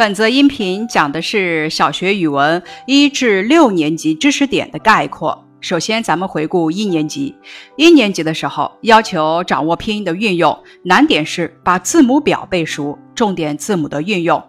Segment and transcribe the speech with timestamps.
[0.00, 5.44] 本则音频讲的是小学语文一至六年级知识点的概括。
[5.60, 7.36] 首先，咱们回顾一年级。
[7.76, 14.42] 一年级的时候，要求掌握拼音的运用，难点是把字母表背熟，重点字母的运用。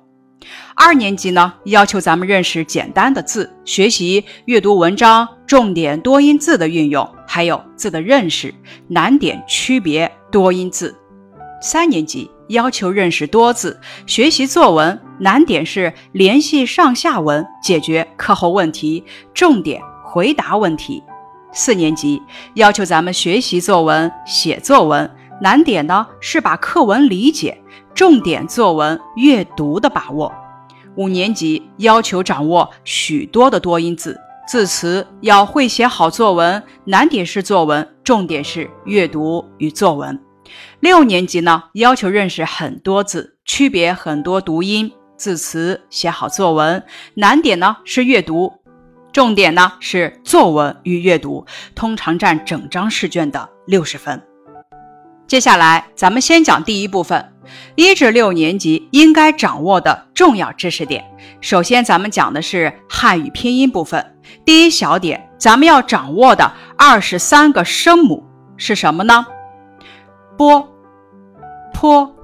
[0.73, 8.55] 二年级呢，要求咱们认识简单的字，学习阅读文章，重点多音字的运用，还有字的认识，
[8.87, 10.95] 难点区别多音字。
[11.61, 12.29] 三年级。
[12.51, 19.01] 要求认识多字，学习作文，难点是联系上下文，解决课后问题，
[19.33, 21.01] 重点回答问题。
[21.53, 22.21] 四年级
[22.55, 25.09] 要求咱们学习作文，写作文，
[25.41, 27.57] 难点呢是把课文理解，
[27.95, 30.29] 重点作文阅读的把握。
[30.95, 40.19] 五年级要求掌握许多的多音字，字词要会写好作文，难点是作文，重点是阅读与作文。
[40.79, 46.83] 六年级呢，要求认识很多字，区别很多读音，字词写好作文。
[47.15, 48.51] 难点呢是阅读，
[49.11, 54.21] 重点呢是作文与阅读，通常占整张试卷的六十分。
[55.27, 57.33] 接下来，咱们先讲第一部分，
[57.75, 61.05] 一至六年级应该掌握的重要知识点。
[61.39, 64.17] 首先，咱们讲的是汉语拼音部分。
[64.43, 68.25] 第一小点，咱们要掌握的二十三个声母
[68.57, 69.25] 是什么呢？
[70.41, 70.67] 波、
[71.71, 72.15] 坡、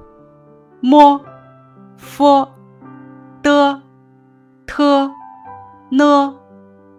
[0.80, 1.24] 摸、
[1.96, 2.48] 佛、
[3.44, 3.80] 的、
[4.66, 5.08] 特、
[5.92, 6.34] 呢、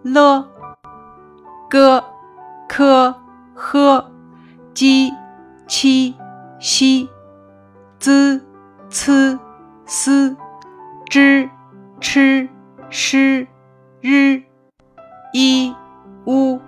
[0.02, 0.48] 了、
[1.68, 2.02] 个、
[2.66, 3.14] 科、
[3.54, 4.10] 呵、
[4.72, 5.12] 鸡、
[5.68, 6.14] 七、
[6.58, 7.06] 西、
[7.98, 8.42] 滋、
[8.88, 9.38] 呲、
[9.84, 10.34] 思、
[11.10, 11.50] 之、
[12.00, 12.48] 吃、
[12.88, 13.46] 诗、
[14.00, 14.42] 日、
[15.34, 15.74] 一、
[16.24, 16.58] 乌。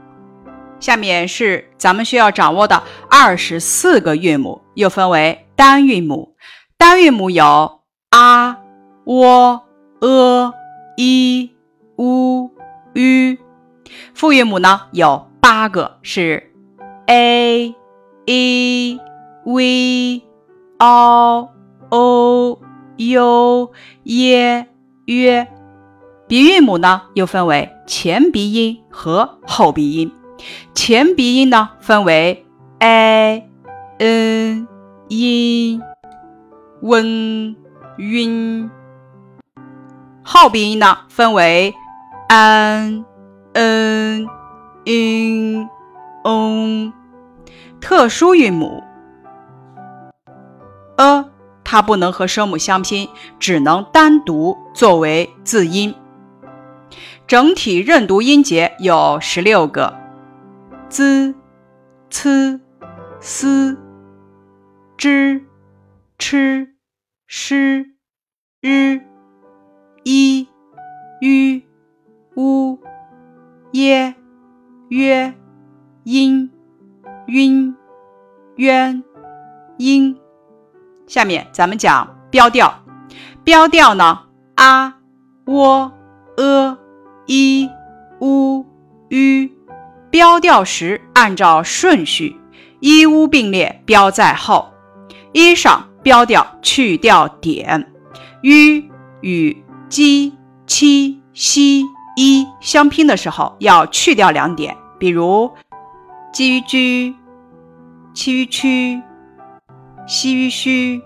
[0.83, 6.35] 下面是咱们需要掌握的二十四个韵母，又分为单韵母。
[6.77, 8.59] 单韵母有啊、
[9.05, 9.63] 喔、
[10.01, 10.53] 呃、
[10.97, 11.53] 一、
[11.99, 12.51] 乌、
[12.95, 13.39] 吁。
[14.13, 16.53] 复韵母呢有八个，是
[17.07, 17.73] a、
[18.27, 19.01] e、
[19.45, 20.23] v、
[20.81, 21.49] o、
[21.91, 22.59] o、
[22.97, 23.73] u、
[24.03, 24.67] 耶、
[25.05, 25.47] 约。
[26.27, 30.13] 鼻韵母呢又分为前鼻音和后鼻音。
[30.75, 32.47] 前鼻音呢，分为
[32.81, 33.49] a、
[33.99, 34.67] n、
[35.09, 35.81] 音、
[36.81, 37.57] 温、
[37.99, 38.71] 晕；
[40.25, 41.75] 后鼻音呢，分为
[42.29, 43.05] an、
[43.53, 44.27] n、
[44.85, 45.69] in、
[46.25, 46.93] on。
[47.81, 48.83] 特殊韵母
[50.97, 51.25] a，
[51.65, 53.09] 它不能和声母相拼，
[53.39, 55.95] 只能单独作为字音。
[57.27, 60.02] 整体认读音节有十六个。
[60.93, 61.35] z、
[62.11, 62.61] c、
[63.19, 63.79] s、
[64.99, 65.43] 之、
[66.19, 66.69] 吃、
[67.27, 67.87] 诗、
[68.61, 69.01] 日、
[70.05, 70.47] 一、
[71.23, 71.63] 吁、
[72.37, 72.79] 乌、
[73.73, 74.15] 耶、
[74.91, 75.33] 约、
[76.05, 76.51] 阴、
[77.29, 77.75] 晕、
[78.57, 79.03] 渊、
[79.79, 80.21] 音。
[81.07, 82.71] 下面咱们讲标调。
[83.43, 84.27] 标调呢，
[84.57, 84.99] 啊、
[85.47, 85.91] 喔、
[86.37, 86.77] 呃、
[87.25, 87.71] 一、
[88.21, 88.67] 乌、
[89.09, 89.51] 吁。
[90.13, 92.37] 标调时按照顺序，
[92.81, 94.71] 一乌并列标在后。
[95.33, 97.91] 一上标调去掉点，
[98.43, 98.91] 吁
[99.23, 100.35] 与鸡、
[100.67, 101.85] 七、西、
[102.19, 105.51] 一相拼的时候要去掉两点，比如
[106.31, 107.17] 鸡、居、
[108.13, 109.01] 七、屈、
[110.07, 111.01] 西、虚、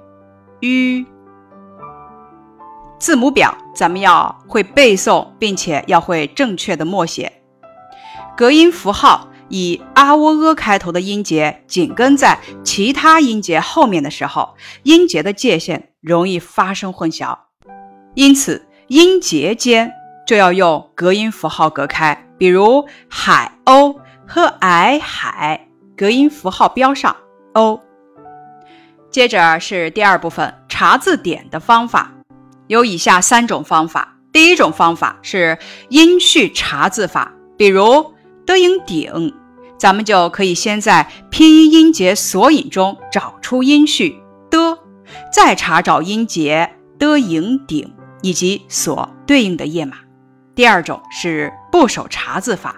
[0.59, 1.07] 吁。
[2.99, 7.36] 字母表咱们要会背诵，并且要会正确的默写。
[8.37, 17.39] 隔音符号以啊、喔、呃开头的音节紧跟在其他音节后面的时候，音节的界限容易发生混淆，
[18.15, 19.91] 因此音节间
[20.27, 22.25] 就要用隔音符号隔开。
[22.37, 23.97] 比如海鸥
[24.27, 27.17] 和矮海，隔音符号标上
[27.55, 27.81] o。
[29.11, 32.13] 接着是第二部分查字典的方法，
[32.67, 34.19] 有以下三种方法。
[34.31, 35.57] 第一种方法是
[35.89, 38.15] 音序查字法，比如。
[38.47, 39.35] 的音顶，
[39.77, 44.79] 咱们就可以先在拼音音节索引中找出音序的，
[45.33, 49.97] 再查找音节的音顶以及所对应的页码。
[50.55, 52.77] 第二种是部首查字法，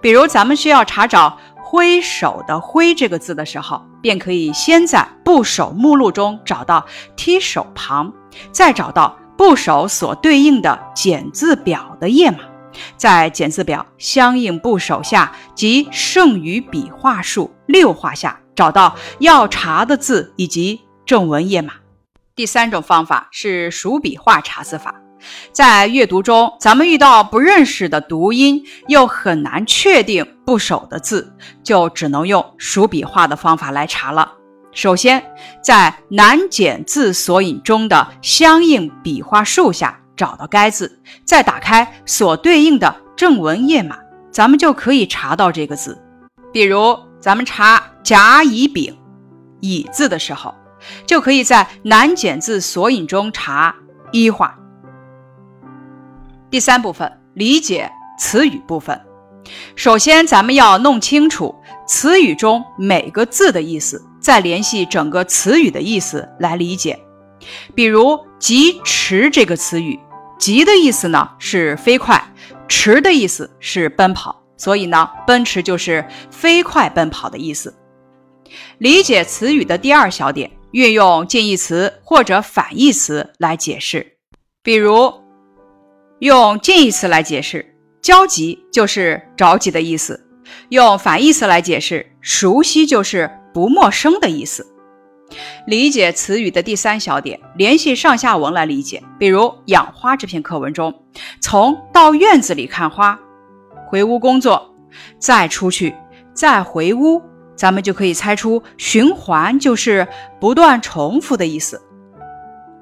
[0.00, 6.84] 比如咱们需要查找“挥手”的“挥”这个字的时候，便可以先在部首目录中找到
[7.14, 8.12] 提手旁，
[8.50, 12.38] 再找到部首所对应的简字表的页码。
[12.96, 21.74] 在检字表相应部首下及剩余笔画数六画下，找到要查的字以及正文页码。
[22.34, 24.94] 第三种方法是数笔画查字法，
[25.52, 34.32] 在阅读中，咱们遇到不认识的读音，又很难确定部首的字，就只能用数笔画的方法来查了。
[34.72, 35.22] 首先，
[35.62, 43.96] 在难检字索引中的相应笔画数下找到该字，再打开所对应的正文页码，
[44.30, 45.98] 咱们就可以查到这个字。
[46.52, 48.94] 比如，咱们查甲乙丙
[49.60, 50.54] 乙字的时候，
[51.06, 53.74] 就可以在难检字索引中查
[54.12, 54.54] 一画。
[56.50, 59.00] 第三部分，理解词语部分。
[59.74, 61.54] 首先，咱们要弄清楚
[61.86, 66.98] 词语中每个字的意思，再联系整个词语的意思来理解。
[67.74, 69.98] 比如“疾驰”这个词语
[70.40, 72.20] ，“急”的意思呢是飞快
[72.66, 77.72] ，“驰”的意思是奔跑，所以呢，奔驰就是飞快奔跑的意思。
[78.78, 84.16] 理解词语的第二小点，运用近义词或者反义词来解释。
[84.62, 85.12] 比如，
[86.20, 87.66] 用近义词来解释。
[88.02, 90.26] 焦急就是着急的意思，
[90.70, 94.66] 用反义词来解释，熟悉就是不陌生的意思。
[95.66, 99.02] 理解词语的第三小点，联系上下文来理解。
[99.18, 101.02] 比如养花这篇课文中，
[101.40, 103.18] 从到院子里看花，
[103.88, 104.74] 回屋工作，
[105.18, 105.94] 再出去，
[106.34, 107.22] 再回屋，
[107.56, 110.06] 咱们就可以猜出循环就是
[110.40, 111.80] 不断重复的意思。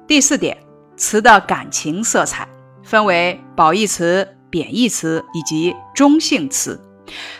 [0.07, 0.57] 第四点，
[0.95, 2.47] 词的感情色彩
[2.83, 4.27] 分为褒义词。
[4.51, 6.83] 贬义词以及中性词，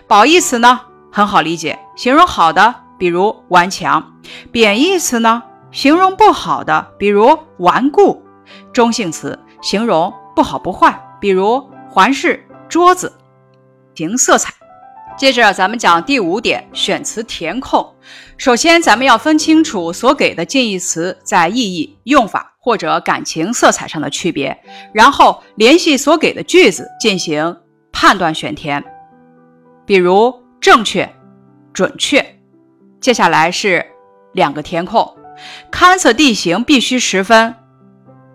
[0.07, 0.79] 褒义词呢
[1.11, 4.03] 很好理解，形容好的，比如顽强；
[4.51, 5.41] 贬义词呢，
[5.71, 8.21] 形容不好的，比如顽固；
[8.71, 11.59] 中性词形容不好不坏，比如
[11.89, 13.11] 环视、桌子。
[13.95, 14.53] 形色彩。
[15.17, 17.85] 接着咱们讲第五点，选词填空。
[18.37, 24.57] 首先，咱们要分清楚所给的近义词在意义、用法或者感情色彩上的区别，
[24.93, 27.57] 然后联系所给的句子进行
[27.91, 28.81] 判断选填。
[29.85, 31.13] 比如正确、
[31.73, 32.38] 准确。
[33.01, 33.85] 接下来是
[34.33, 35.17] 两个填空：
[35.71, 37.55] 勘测地形必须十分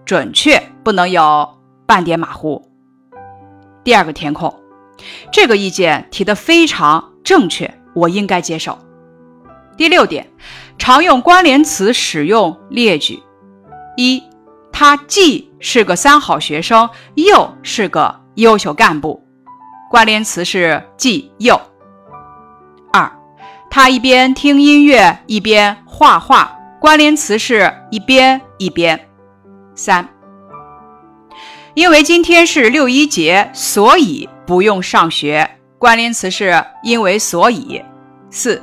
[0.05, 2.71] 准确，不能有半点马虎。
[3.83, 4.55] 第二个填空。
[5.31, 8.79] 这个意见提得非常正确，我应该接受。
[9.77, 10.31] 第六点，
[10.79, 13.21] 常用关联词使用列举：
[13.97, 14.23] 一，
[14.73, 19.23] 他既是个三好学生，又是个优秀干部，
[19.91, 21.61] 关联词是既又。
[23.75, 29.09] 他一边听音乐一边画画，关联词是一边一边。
[29.75, 30.09] 三。
[31.75, 35.59] 因为今天是六一节，所以不用上学。
[35.77, 37.83] 关联词是因为所以。
[38.31, 38.63] 四，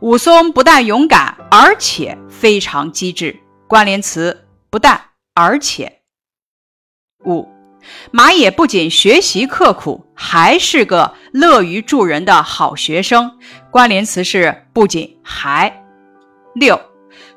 [0.00, 3.34] 武松不但勇敢，而且非常机智。
[3.66, 5.00] 关联词不但
[5.32, 6.00] 而且。
[7.24, 7.48] 五，
[8.10, 13.30] 马野不仅学习刻苦，还是个乐于助人的好学生。
[13.70, 15.84] 关联词是不仅还。
[16.54, 16.80] 六，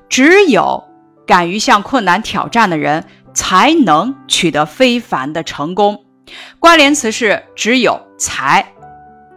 [0.09, 0.83] 只有
[1.25, 3.03] 敢于向困难挑战的人。
[3.35, 6.05] 才能取得非凡的成功。
[6.57, 8.65] 关联词是只有才。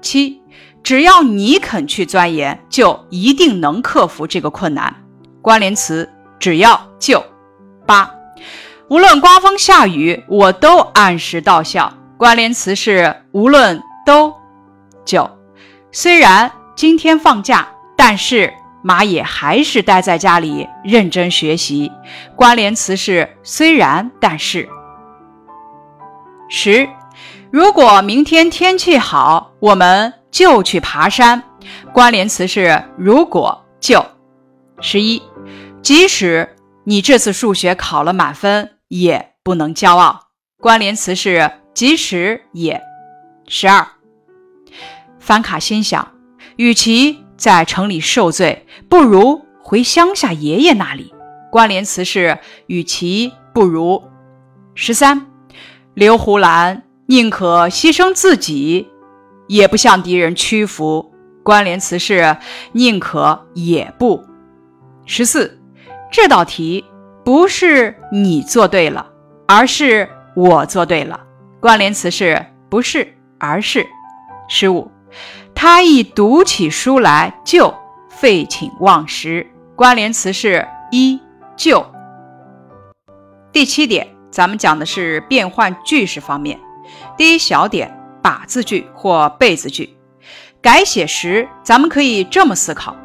[0.00, 0.40] 七，
[0.84, 4.94] 只要你肯去钻研，就一定能克服这个困难。
[5.42, 6.08] 关联词
[6.38, 7.20] 只要就。
[7.84, 8.08] 八，
[8.88, 11.92] 无论刮风下雨，我都按时到校。
[12.16, 14.32] 关联词是无论都。
[15.04, 15.30] 九，
[15.92, 18.52] 虽然今天放假，但是。
[18.80, 21.90] 马野还是待在家里认真学习。
[22.36, 24.66] 关联词是虽然但是。
[26.48, 26.88] 十，
[27.50, 31.42] 如果明天天气好，我们就去爬山。
[31.92, 34.02] 关联词是如果就。
[34.80, 35.20] 十一，
[35.82, 36.48] 即使
[36.84, 40.28] 你这次数学考了满分，也不能骄傲。
[40.60, 42.82] 关联词是即使也。
[43.46, 43.86] 十二，
[45.18, 46.12] 凡卡心想，
[46.56, 47.24] 与其。
[47.38, 51.14] 在城里受罪，不如回乡下爷爷那里。
[51.52, 54.02] 关联词是与其不如。
[54.74, 55.24] 十三，
[55.94, 58.88] 刘胡兰宁可牺牲自己，
[59.46, 61.14] 也不向敌人屈服。
[61.44, 62.36] 关联词是
[62.72, 64.20] 宁可也不。
[65.06, 65.60] 十四，
[66.10, 66.84] 这道题
[67.28, 69.06] 不是你做对了，
[69.46, 71.20] 而是我做对了。
[71.60, 73.06] 关联词是不是，
[73.38, 73.86] 而是。
[74.48, 74.90] 十五。
[75.54, 77.74] 他一读起书来就
[78.08, 81.20] 废寝忘食，关联词是依
[81.54, 81.84] 旧。
[83.52, 86.58] 第七点，咱们讲的是变换句式方面。
[87.18, 89.94] 第一小点，把字句或被字句。
[90.62, 92.96] 改写时，咱们可以这么思考：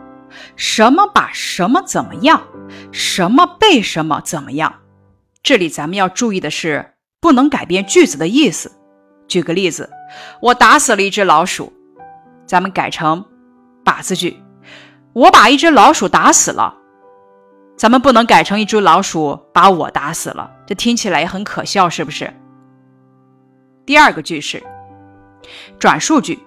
[0.56, 2.44] 什么把什么怎么样？
[2.92, 4.74] 什么被什么怎么样？
[5.42, 8.72] 这里咱们要注意的是，不能改变句子的意思。
[9.28, 9.90] 举个例子，
[10.42, 11.74] 我打死了一只老鼠，
[12.46, 13.26] 咱们改成
[13.84, 14.38] 把字句。
[15.14, 16.76] 我把一只老鼠打死了，
[17.78, 22.34] 咱们不能改成一只老鼠把我打死了，这听起来也很可笑，是不是？
[23.86, 24.64] 第二个句式，
[25.78, 26.40] 转述句，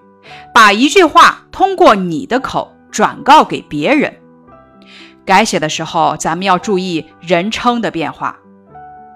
[0.53, 4.13] 把一句话通过你的口转告给别人。
[5.25, 8.37] 改写的时候，咱们要注意人称的变化，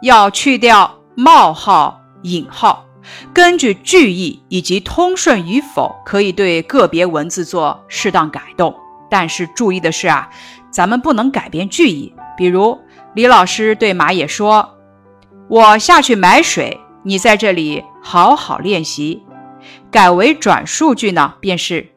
[0.02, 2.86] 要去掉冒号、引号。
[3.34, 8.76] 根据句意以及通顺与否，可以对个别文字做适当改动。
[9.10, 10.30] 但是注意的是啊，
[10.70, 12.14] 咱们不能改变句意。
[12.38, 12.80] 比如
[13.14, 14.78] 李老师对马野说
[15.50, 19.24] ：“我下去买水，你在这里好好练习。”
[19.92, 21.90] 改为转述句呢，便是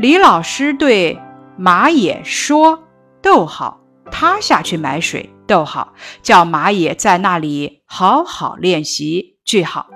[0.00, 1.20] 李老师对
[1.58, 2.84] 马野说
[3.20, 5.92] ：“逗号，他下去买水。”逗号，
[6.22, 9.36] 叫马野在那里好好练习。
[9.44, 9.86] 句号。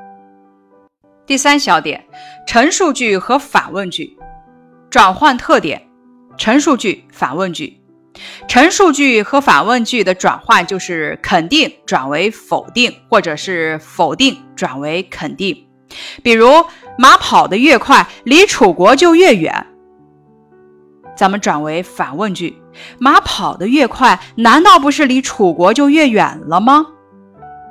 [1.25, 2.05] 第三小点，
[2.47, 4.15] 陈述句和反问句
[4.91, 5.89] 转换特点。
[6.37, 7.81] 陈述句、反问句。
[8.47, 15.67] 陈述句和反问句的转换就是肯定转为否定，或者是否定转为肯定。
[16.23, 16.67] 比如，
[16.99, 19.67] 马跑得越快，离楚国就越远。
[21.17, 22.61] 咱们转为反问句：
[22.99, 26.87] 马跑得越快，难道不是离楚国就越远了吗？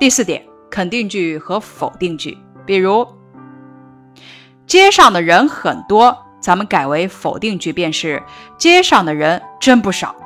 [0.00, 2.38] 第四点，肯定句和否定句。
[2.64, 3.06] 比如。
[4.66, 8.22] 街上的人很多，咱们改为否定句，便是
[8.56, 10.16] 街上的人真不少。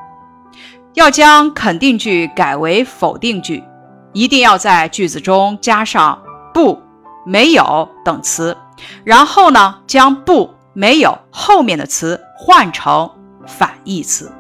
[0.95, 3.65] 要将肯定句改为否定句，
[4.13, 6.23] 一定要在句子中加上
[6.55, 6.81] 不、
[7.27, 8.57] 没有等词，
[9.03, 13.11] 然后呢，将不、没有后面的词换成
[13.49, 14.31] 反义词。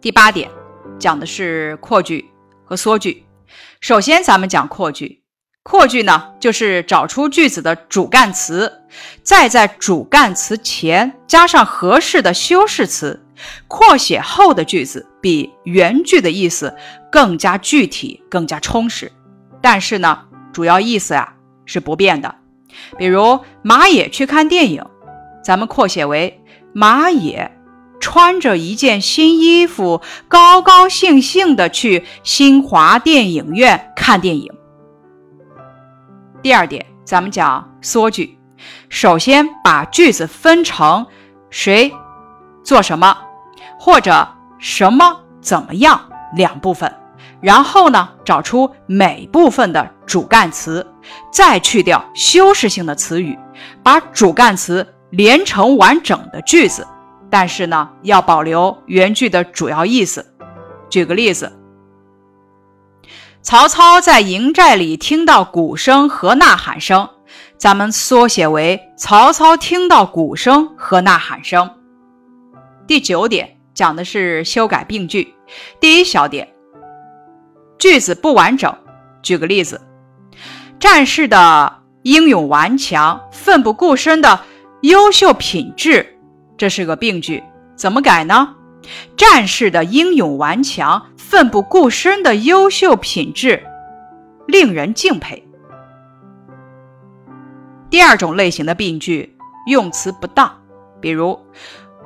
[0.00, 0.48] 第八点
[0.96, 2.24] 讲的是扩句
[2.64, 3.26] 和缩句。
[3.80, 5.24] 首先，咱们讲扩句。
[5.64, 8.72] 扩句呢，就是找出句子的主干词，
[9.24, 13.20] 再在主干词前加上合适的修饰词。
[13.66, 16.72] 扩写后的句子比原句的意思
[17.10, 19.10] 更加具体、更加充实，
[19.60, 21.34] 但是呢，主要意思呀
[21.66, 22.32] 是不变的。
[22.96, 24.84] 比如马野去看电影，
[25.42, 26.42] 咱们扩写为
[26.72, 27.50] 马野
[28.00, 34.50] 穿着一件新衣服，高高兴兴的去新华电影院看电影。
[36.42, 38.38] 第二点，咱们讲缩句。
[38.88, 41.06] 首先把句子分成
[41.50, 41.92] 谁
[42.62, 43.16] 做什么，
[43.78, 44.28] 或者
[44.58, 46.00] 什么怎么样
[46.34, 46.94] 两部分，
[47.40, 50.86] 然后呢，找出每部分的主干词，
[51.32, 53.38] 再去掉修饰性的词语，
[53.82, 56.86] 把主干词连成完整的句子。
[57.28, 60.34] 但是呢，要保留原句的主要意思。
[60.88, 61.52] 举个例子。
[63.42, 67.08] 曹操在营寨里听到鼓声和呐喊声，
[67.56, 71.70] 咱们缩写为曹操听到鼓声和呐喊声。
[72.86, 75.32] 第九点讲的是修改病句。
[75.80, 76.46] 第一小点，
[77.78, 78.74] 句子不完整。
[79.22, 79.80] 举个例子，
[80.78, 84.40] 战士的英勇顽强、奋不顾身的
[84.82, 86.18] 优秀品质，
[86.56, 87.42] 这是个病句，
[87.76, 88.54] 怎么改呢？
[89.16, 91.06] 战士的英勇顽强。
[91.16, 93.62] 奋不顾身的优秀品质，
[94.48, 95.46] 令人敬佩。
[97.88, 99.36] 第二种类型的病句
[99.68, 100.52] 用词不当，
[101.00, 101.38] 比如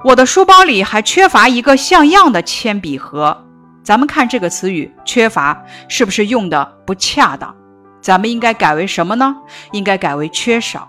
[0.04, 3.46] 我的书包里还缺乏一个像样的铅笔盒。
[3.82, 7.56] 咱们看这个词语“缺乏”是不是用的不恰当？
[8.02, 9.34] 咱们应该改为什么呢？
[9.72, 10.86] 应该改为“缺少”。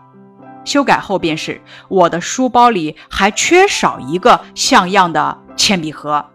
[0.65, 6.25] 修改后便是我的书包里还缺少一个像样的铅笔盒。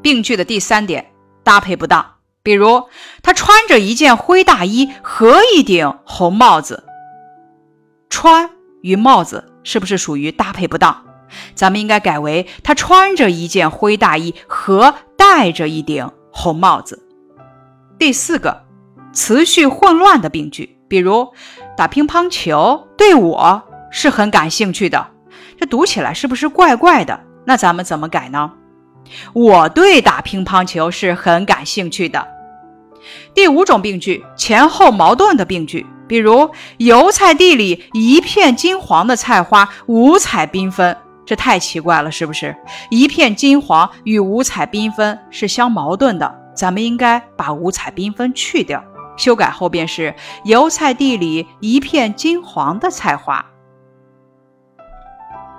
[0.00, 1.12] 病句的第三点
[1.42, 2.84] 搭配不当，比如
[3.22, 6.84] 他穿着一件灰大衣和一顶红帽子，
[8.08, 8.48] 穿
[8.80, 11.04] 与帽子是不是属于搭配不当？
[11.54, 17.06] 咱们应该改为他穿着一件灰大衣和戴着一顶红帽子。
[17.98, 18.64] 第四个
[19.12, 21.34] 词序混乱的病句，比如
[21.78, 25.06] 打乒乓球对我是很感兴趣的，
[25.56, 27.20] 这读起来是不是怪怪的？
[27.44, 28.50] 那咱们怎么改呢？
[29.32, 32.26] 我对打乒乓球是很感兴趣的。
[33.32, 42.56] 第五种病句，前后矛盾的病句，比如油菜地里一片金黄的菜花，五彩缤纷，这太奇怪了，是不是？
[42.90, 48.82] 一片金黄与五彩缤纷是相矛盾的，咱们应该把五彩缤纷去掉，
[49.18, 53.44] 修改后便是油菜地里一片金黄的菜花。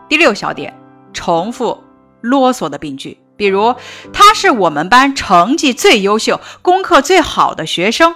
[0.07, 0.75] 第六小点，
[1.13, 1.83] 重复
[2.21, 3.21] 啰嗦的病句。
[3.37, 3.75] 比如，
[4.11, 8.15] 他是我们班成绩最优秀、功课最好的学生。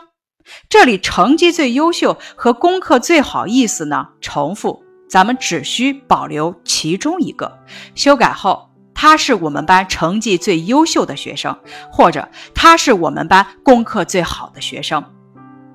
[0.67, 7.59] 这里“成绩最优秀”和“功课最好”意思呢重复，咱们只需保留其中一个。
[7.95, 11.57] 修改后，他是我们班成绩最优秀的学生，
[11.89, 15.12] 或者他是我们班功课最好的学生。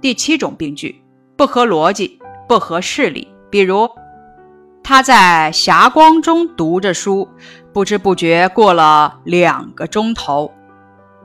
[0.01, 1.03] 第七种病句
[1.37, 3.89] 不合逻辑、不合事理，比如。
[4.83, 7.29] 他在霞光中读着书，
[7.75, 10.51] 不知不觉过了两个钟头。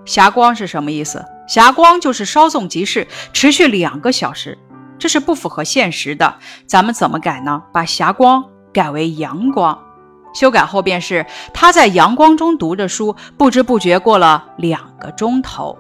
[0.03, 1.23] 霞光是什么意思？
[1.47, 4.57] 霞光就是稍纵即逝，持续两个小时，
[4.99, 6.35] 这是不符合现实的。
[6.65, 7.61] 咱们怎么改呢？
[7.71, 9.81] 把霞光改为阳光，
[10.33, 15.77] 修改后便是他在阳光中读着书，不知不觉过了两个钟头。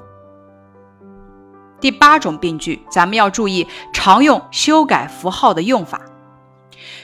[1.83, 5.99] 第八种病句，咱们要注意常用修改符号的用法。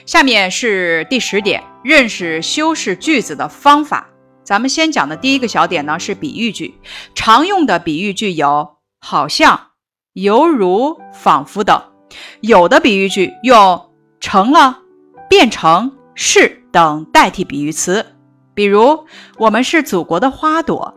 [0.06, 4.08] 下面是第十点，认识修饰句子的方法。
[4.42, 6.80] 咱们先讲的第一个小点呢是比喻句，
[7.14, 9.72] 常用的比喻句有好像、
[10.14, 11.82] 犹如、仿佛等。
[12.40, 14.78] 有的比喻句用成了、
[15.28, 18.06] 变成、是等代替比喻词，
[18.54, 19.04] 比如
[19.36, 20.94] 我们是祖国的花朵。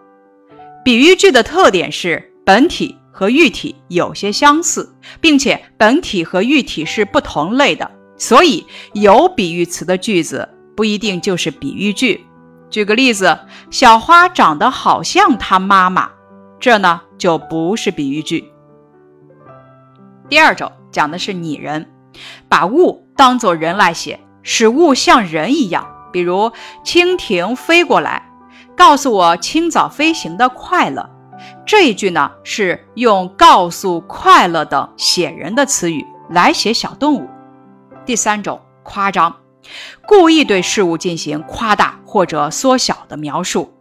[0.86, 7.90] 比喻句的特点是本体和喻体有些相似，并且本体和喻体是不同类的。
[8.18, 12.26] 所以，有比喻词的句子不一定就是比喻句。
[12.70, 13.38] 举个例子，
[13.70, 16.10] 小花长得好像她妈妈，
[16.60, 18.52] 这呢就不是比喻句。
[20.28, 21.88] 第二种讲的是拟人，
[22.50, 25.88] 把物当作人来写，使物像人一样。
[26.12, 26.52] 比如，
[26.84, 28.28] 蜻蜓飞过来，
[28.76, 31.10] 告诉我清早飞行的快乐。
[31.66, 37.28] 这一句呢是用“告诉”“快乐”等写人的词语来写小动物。
[38.06, 39.34] 第三种夸张，
[40.06, 43.74] 故意对事物进行夸大或者缩小的描述。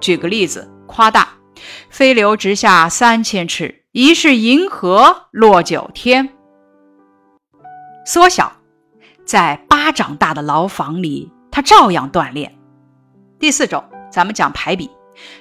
[0.00, 1.30] 举个例子，夸大：
[1.88, 6.28] 飞流直下三千尺，疑是银河落九天。
[8.04, 8.52] 缩小，
[9.24, 12.54] 在巴掌大的牢房里，他照样锻炼。
[13.38, 14.90] 第四种，咱们讲排比。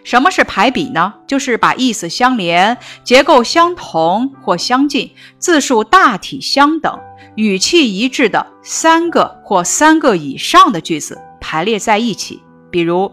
[0.03, 1.13] 什么是排比呢？
[1.27, 6.99] 就是把意思相连、结构相同或相近、字数大体相等。
[7.35, 13.09] 语气一致的三个或三个以上的句子排列在一起，比如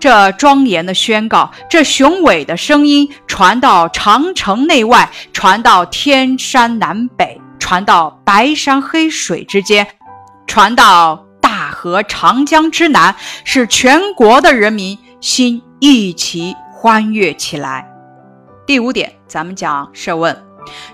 [0.00, 9.86] 这庄严的宣告，这雄伟的声音传到长城内外，传到天山南北，传到白山黑水之间，
[10.46, 17.92] 传到大河长江之南，使全国的人民心一起欢悦起来。
[18.64, 20.44] 第五点，咱们讲设问，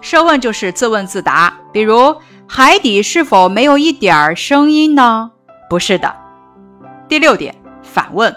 [0.01, 2.16] 设问就是自问自答，比如。
[2.51, 5.31] 海底是否没有一点儿声音呢？
[5.68, 6.16] 不是的。
[7.07, 8.35] 第六点，反问，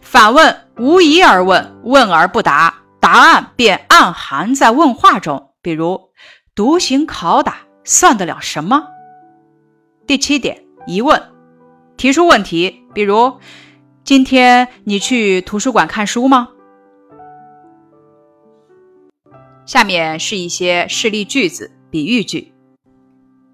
[0.00, 5.50] 反问无疑而问，问而不答，答案便暗含在问话中。
[5.60, 6.12] 比如，
[6.54, 8.86] 独行拷打算得了什么？
[10.06, 11.20] 第七点，疑问，
[11.96, 13.40] 提出问题，比如，
[14.10, 16.48] 今天你去图书馆看书吗？
[19.64, 22.52] 下面是一些示例句子、比喻句。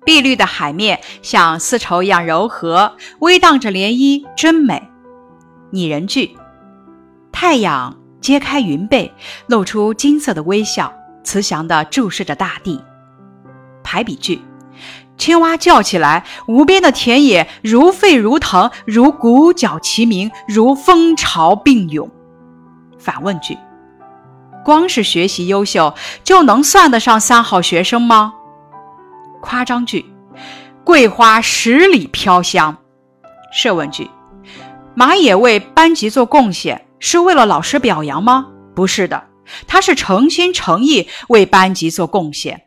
[0.07, 4.83] 碧绿的海面像丝绸一样柔和，微荡着涟漪，真美。
[5.73, 6.35] 拟人句：
[7.31, 9.13] 太阳揭开云背，
[9.49, 10.91] 露出金色的微笑，
[11.23, 12.83] 慈祥地注视着大地。
[13.85, 14.41] 排比句：
[15.17, 22.09] 青蛙叫起来，无边的田野如沸如腾，如鼓角齐鸣，如风潮并涌。
[22.99, 23.57] 反问句：
[24.65, 28.35] 光是学习优秀就能算得上三好学生吗？
[29.41, 30.05] 夸张句，
[30.85, 32.77] 桂花十里飘香。
[33.53, 34.11] 设问句，
[34.95, 38.47] 马野为班级做贡献，是为了老师表扬吗？
[38.75, 39.25] 不是的，
[39.67, 42.66] 他是诚心诚意为班级做贡献。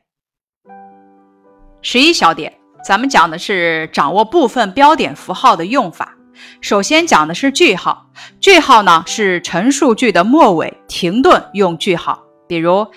[1.81, 6.15] 十一小点，咱们讲的是掌握部分标点符号的用法。
[6.61, 12.87] 首先讲的是句号，句号呢是陈述句的末尾停顿用句号，比如，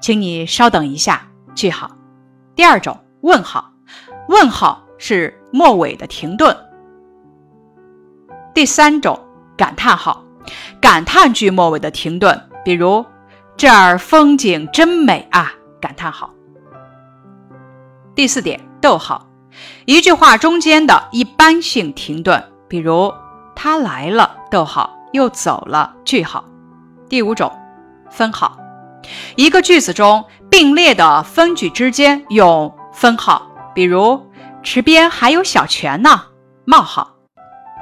[0.00, 1.90] 请你稍等一下，句号。
[2.54, 2.98] 第二种。
[3.20, 3.72] 问号，
[4.28, 6.56] 问号是末尾的停顿。
[8.54, 9.18] 第三种
[9.56, 10.24] 感叹号，
[10.80, 13.04] 感叹句末尾的停顿，比如
[13.56, 15.52] 这儿风景真美啊！
[15.80, 16.32] 感叹号。
[18.18, 19.24] 第四点逗号，
[19.84, 23.14] 一句话中间的一般性停顿，比如
[23.54, 26.44] 他来了，逗号又走了，句号。
[27.08, 27.56] 第五种
[28.10, 28.58] 分号，
[29.36, 32.76] 一个句子中并列的分句之间用。
[32.92, 34.20] 分号，比如
[34.64, 36.20] 池边还有小泉呢。
[36.64, 37.08] 冒号，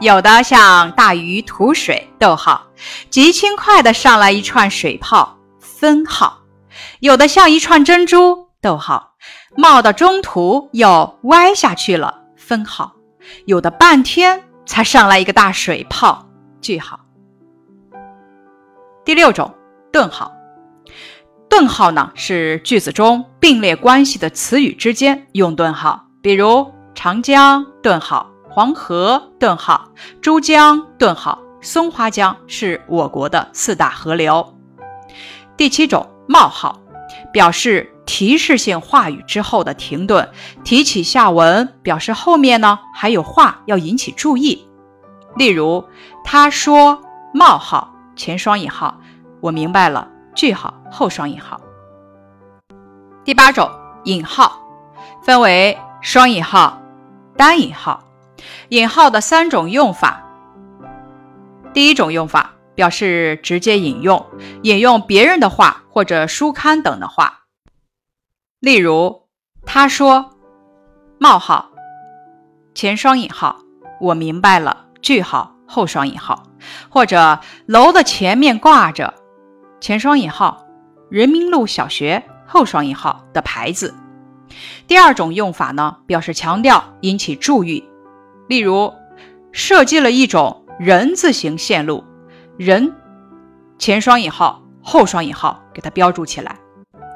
[0.03, 2.66] 有的像大鱼吐水，逗号，
[3.09, 6.42] 极轻快的上来一串水泡，分号；
[7.01, 9.14] 有的像一串珍珠，逗号，
[9.56, 12.92] 冒到中途又歪下去了，分号；
[13.46, 16.28] 有的半天才上来一个大水泡，
[16.60, 17.00] 句号。
[19.04, 19.54] 第六种，
[19.92, 20.32] 顿号。
[21.48, 28.30] 顿号呢是句子中并列关系的词语之间用顿号，比如长江，顿号。
[28.48, 29.90] 黄河，顿号，
[30.22, 34.56] 珠江，顿号，松花江是我国的四大河流。
[35.58, 36.80] 第七种冒号，
[37.30, 40.30] 表示提示性话语之后的停顿，
[40.64, 44.66] 提起下文，表示后面呢还有话要引起注意。
[45.36, 45.84] 例如，
[46.24, 47.02] 他说
[47.34, 48.98] 冒号前双引号，
[49.40, 51.60] 我明白了句号后双引号。
[53.24, 53.70] 第八种
[54.04, 54.62] 引号，
[55.22, 56.80] 分为双引号、
[57.36, 58.02] 单引号。
[58.68, 60.22] 引号的三种用法。
[61.72, 64.24] 第一种用法表示直接引用，
[64.62, 67.42] 引用别人的话或者书刊等的话。
[68.66, 69.22] 例如，
[69.64, 70.33] 他说
[71.20, 71.70] ：“冒号
[72.74, 73.61] 前双引号，
[74.00, 76.42] 我明白了句号后双引号。”
[76.90, 79.14] 或者楼的前面挂着
[79.81, 80.66] 前双引号
[81.09, 83.94] 人民路小学后双引号的牌子。
[84.88, 87.88] 第二种用法呢，表示强调，引起注意。
[88.48, 88.92] 例如，
[89.52, 92.02] 设计了一种人字形线路，
[92.57, 92.92] 人
[93.79, 96.59] 前双引号后双引号给它标注起来。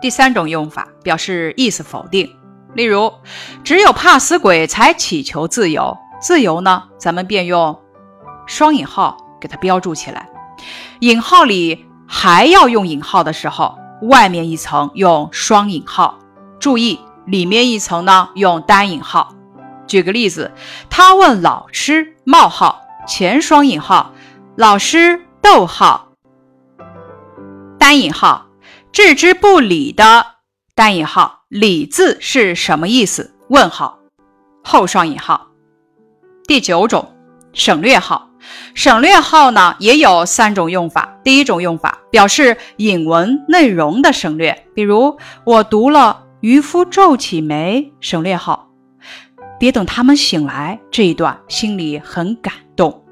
[0.01, 2.35] 第三种用法表示意思否定，
[2.75, 3.13] 例如，
[3.63, 7.79] 只有怕死鬼才祈求自由，自由呢，咱们便用
[8.47, 10.29] 双引号给它标注起来。
[11.01, 16.19] 引号里还要用引号的时候，外面一层用双引号，
[16.59, 19.35] 注意里面一层呢用单引号。
[19.87, 20.53] 举个例子，
[20.89, 24.13] 他问老师：冒号前双引号，
[24.57, 26.13] 老师逗号
[27.79, 28.47] 单引号
[28.93, 30.27] 置之不理的
[30.75, 33.33] 单引号理字是什么意思？
[33.49, 34.01] 问号
[34.65, 35.47] 后双引号。
[36.49, 37.15] 第九种
[37.53, 38.31] 省略号，
[38.75, 41.17] 省略号呢也有三种用法。
[41.23, 48.71] 第一种用法表示引文内容的省略，比如我读了渔夫皱起眉，省略号。
[49.61, 53.05] 别等他们醒来，这一段心里很感动。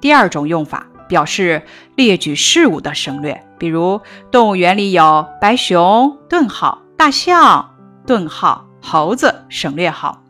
[0.00, 1.62] 第二种用法表示
[1.96, 7.74] 列举事物的省略，比如动物园里有白熊（顿号）、大象
[8.06, 10.22] （顿号）、猴子（省略号）。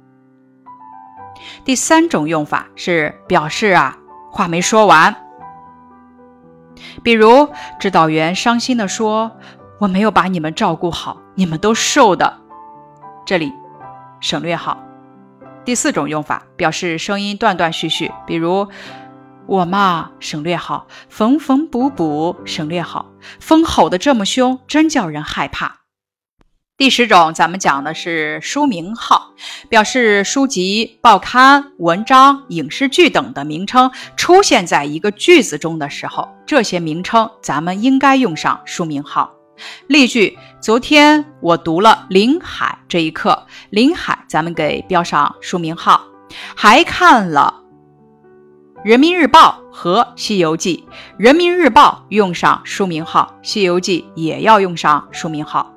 [1.64, 3.98] 第三种用法是表示啊
[4.30, 5.14] 话没说完，
[7.02, 9.32] 比如指导员伤心地说
[9.80, 12.38] ：“我没有把你们照顾好，你们都瘦的。”
[13.26, 13.52] 这里。
[14.20, 14.78] 省略号。
[15.66, 18.66] 第四种用法表示声音断断续续，比如
[19.46, 25.80] 我嘛，省略号，缝缝补补，省略号，风吼得这么凶，真叫人害怕。
[26.76, 29.32] 第十种，咱们讲的是书名号，
[29.68, 39.30] 表示书籍、报刊、文章、影视剧等的名称出现在一个句子中的时候，这些名称咱们应该用上书名号。
[39.86, 46.02] 例句：昨天我读了《林海》这一课，《林海》咱们给标上书名号。
[46.56, 47.54] 还看了
[48.84, 50.84] 《人民日报》和《西游记》，
[51.16, 55.72] 《人民日报》用上书名号，《西游记》也要用上书名号。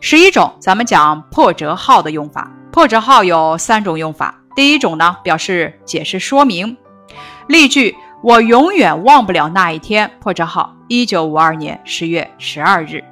[0.00, 2.48] 十一种，咱们讲破折号的用法。
[2.70, 6.76] 破折号有三种用法，第一种呢，表示解释说明。
[7.48, 7.96] 例句。
[8.22, 10.10] 我永远忘不了那一天。
[10.20, 13.04] 破折号，一九五二年十月十二日。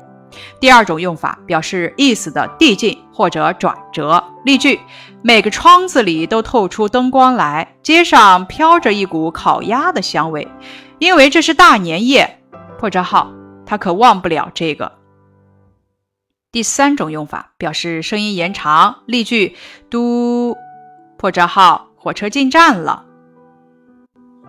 [0.61, 4.23] 第二种用法表示意思的递进或者转折。
[4.45, 4.81] 例句：
[5.23, 10.47] 每个窗子里都透出灯光来，街上飘着一股烤鸭的香味，
[10.99, 12.41] 因为这是大年夜。
[12.79, 13.33] 破折号，
[13.65, 14.93] 他可忘不了这个。
[16.53, 18.97] 第三种用法表示声音延长。
[19.07, 19.57] 例句：
[19.91, 20.57] 嘟，
[21.17, 23.05] 破折号，火车进站了。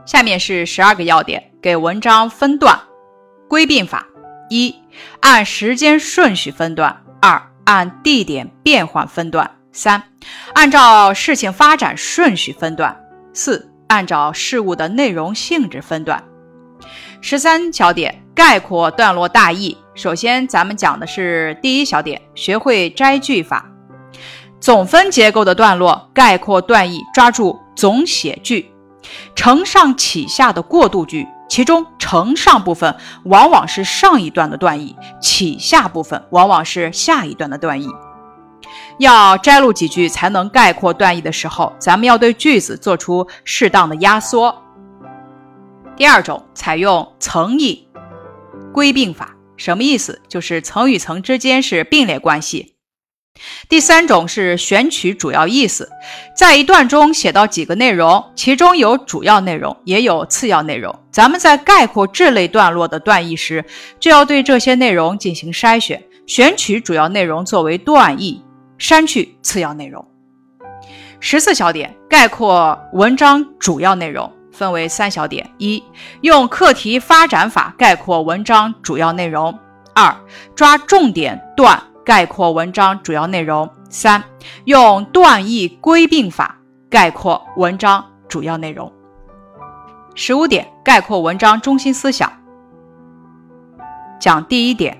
[0.05, 2.79] 下面是十二个要点，给文章分段
[3.47, 4.05] 归并法：
[4.49, 4.75] 一、
[5.21, 10.01] 按时间顺序分段；二、按地点变换分段；三、
[10.53, 12.95] 按照事情发展顺序分段；
[13.33, 16.23] 四、按照事物的内容性质分段。
[17.21, 19.75] 十三小点概括段落大意。
[19.95, 23.65] 首先，咱们讲的是第一小点，学会摘句法。
[24.59, 28.71] 总分结构的段落概括段意，抓住总写句。
[29.35, 37.87] 承上启下的过渡句，其中承上部分往往是上一段的段意，启下部分往往是下一段的段意。
[38.97, 44.63] 要摘录几句才能概括段意的时候，咱们要对句子做出适当的压缩。
[45.95, 47.87] 第二种，采用层意
[48.73, 50.21] 归并法，什么意思？
[50.27, 52.74] 就是层与层之间是并列关系。
[53.67, 55.89] 第三种是选取主要意思，
[56.35, 60.97] 在一段中写到几个内容，其中有主要内容，也有次要内容。
[61.11, 63.65] 咱们在概括这类段落的段意时，
[63.99, 68.41] 就要对这些内容进行筛选，选取主要内容作为段意，
[68.77, 70.05] 删去次要内容。
[71.19, 75.83] 十四小点概括文章主要内容分为三小点：一、
[76.21, 79.51] 用课题发展法概括文章主要内容；
[79.93, 80.15] 二、
[80.55, 81.81] 抓重点段。
[82.05, 83.69] 概括文章主要内容。
[83.89, 84.23] 三、
[84.65, 86.57] 用段意归并法
[86.89, 88.91] 概括文章主要内容。
[90.15, 92.31] 十五点概括文章中心思想。
[94.19, 94.97] 讲第一点，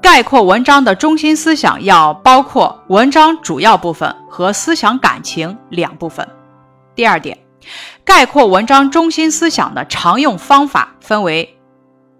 [0.00, 6.28] 概括文章的中心思想要包括文章主要部分和思想感情两部分。
[6.94, 7.36] 第二点，
[8.04, 11.58] 概括文章中心思想的常用方法分为：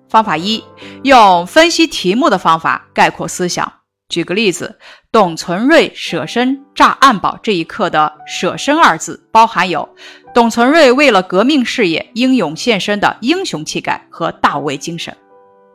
[0.08, 0.64] 方法一，
[1.02, 3.79] 用分析题目的方法概括思想。
[4.10, 4.76] 举个例子，
[5.10, 9.88] 董存瑞舍身炸暗堡这一课的“舍身”二字，包含有
[10.34, 15.16] 董存瑞为了革命事业英勇献身的英雄气概和大无畏精神。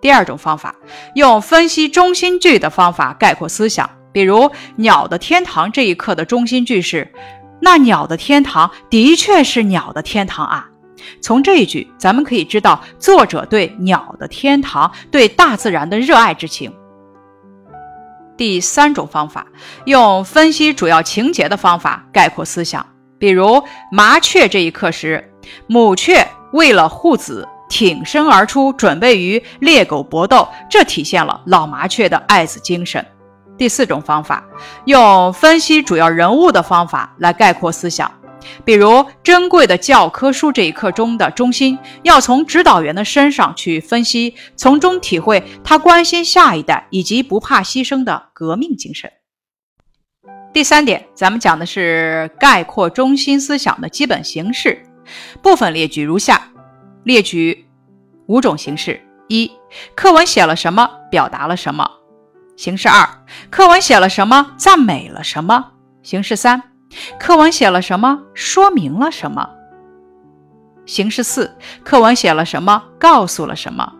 [0.01, 0.75] 第二种方法，
[1.15, 3.89] 用分析中心句的方法概括思想。
[4.11, 4.41] 比如
[4.75, 7.11] 《鸟的天堂》这一课的中心句是
[7.61, 10.69] ：“那鸟的天堂的确是鸟的天堂啊。”
[11.21, 16.73] 从这一句，咱们可以知道作者对鸟的天堂、对大自然的热爱之情。
[18.37, 19.45] 第三种方法，
[19.85, 22.85] 用分析主要情节的方法概括思想。
[23.17, 25.33] 比如麻雀这一课时，
[25.67, 33.03] 母雀为了护子挺身而出，准备与猎狗搏斗，这体现了老麻雀的爱子精神。
[33.57, 34.43] 第四种方法，
[34.83, 38.11] 用分析主要人物的方法来概括思想。
[38.63, 49.11] 比如珍贵的教科书这一课中的中心，要从指导员的身上去分析，从中体会他关心下一代以及不怕牺牲的革命精神。
[50.53, 54.81] 第三点，咱们讲的是概括中心思想的基本形式，
[55.41, 56.49] 部分列举如下：
[57.03, 57.65] 列举
[58.27, 59.51] 五种形式：一、
[59.95, 61.83] 课文写了什么，表达了什么；
[62.55, 65.61] 形式二，课文写了什么，赞美了什么；
[66.01, 66.74] 形式三。
[67.19, 68.21] 课文写了什么？
[68.33, 69.49] 说明了什么？
[70.85, 72.83] 形式四：课文写了什么？
[72.99, 73.93] 告诉了什么？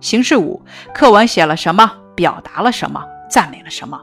[0.00, 0.62] 形式五：
[0.94, 1.90] 课文写了什么？
[2.14, 3.04] 表达了什么？
[3.30, 4.00] 赞美了什么？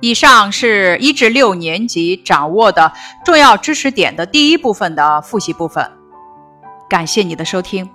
[0.00, 2.92] 以上是一至六年级掌握的
[3.24, 5.90] 重要知识点的第一部分的复习部分。
[6.90, 7.88] 感谢你的收听。